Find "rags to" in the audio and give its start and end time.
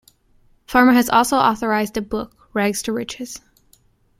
2.55-2.91